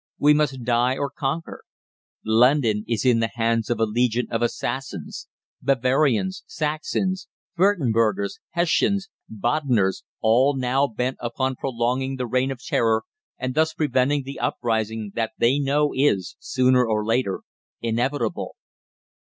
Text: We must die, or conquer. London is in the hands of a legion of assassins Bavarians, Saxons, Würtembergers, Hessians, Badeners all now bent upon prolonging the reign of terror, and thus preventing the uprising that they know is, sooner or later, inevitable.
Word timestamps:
We 0.17 0.33
must 0.33 0.63
die, 0.63 0.97
or 0.97 1.11
conquer. 1.11 1.61
London 2.25 2.83
is 2.87 3.05
in 3.05 3.19
the 3.19 3.29
hands 3.35 3.69
of 3.69 3.79
a 3.79 3.85
legion 3.85 4.25
of 4.31 4.41
assassins 4.41 5.27
Bavarians, 5.61 6.43
Saxons, 6.47 7.27
Würtembergers, 7.55 8.39
Hessians, 8.49 9.09
Badeners 9.29 10.01
all 10.19 10.55
now 10.57 10.87
bent 10.87 11.17
upon 11.19 11.55
prolonging 11.55 12.15
the 12.15 12.25
reign 12.25 12.49
of 12.49 12.63
terror, 12.65 13.03
and 13.37 13.53
thus 13.53 13.75
preventing 13.75 14.23
the 14.23 14.39
uprising 14.39 15.11
that 15.13 15.33
they 15.37 15.59
know 15.59 15.91
is, 15.95 16.35
sooner 16.39 16.83
or 16.83 17.05
later, 17.05 17.41
inevitable. 17.79 18.55